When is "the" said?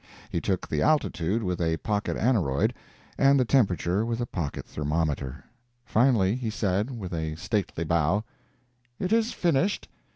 0.67-0.81, 3.39-3.45